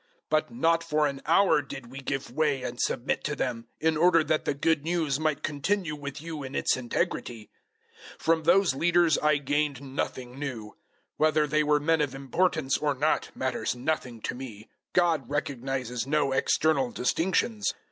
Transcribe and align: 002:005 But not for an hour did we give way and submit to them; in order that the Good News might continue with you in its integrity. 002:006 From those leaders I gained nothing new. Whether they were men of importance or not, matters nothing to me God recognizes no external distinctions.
002:005 0.01 0.07
But 0.31 0.51
not 0.51 0.83
for 0.83 1.05
an 1.05 1.21
hour 1.27 1.61
did 1.61 1.91
we 1.91 1.99
give 1.99 2.31
way 2.31 2.63
and 2.63 2.81
submit 2.81 3.23
to 3.25 3.35
them; 3.35 3.67
in 3.79 3.95
order 3.97 4.23
that 4.23 4.45
the 4.45 4.55
Good 4.55 4.83
News 4.83 5.19
might 5.19 5.43
continue 5.43 5.95
with 5.95 6.19
you 6.19 6.41
in 6.41 6.55
its 6.55 6.75
integrity. 6.75 7.51
002:006 8.17 8.21
From 8.23 8.41
those 8.45 8.73
leaders 8.73 9.17
I 9.19 9.37
gained 9.37 9.79
nothing 9.95 10.39
new. 10.39 10.75
Whether 11.17 11.45
they 11.45 11.61
were 11.63 11.79
men 11.79 12.01
of 12.01 12.15
importance 12.15 12.79
or 12.79 12.95
not, 12.95 13.29
matters 13.35 13.75
nothing 13.75 14.21
to 14.21 14.33
me 14.33 14.69
God 14.93 15.29
recognizes 15.29 16.07
no 16.07 16.31
external 16.31 16.89
distinctions. 16.89 17.71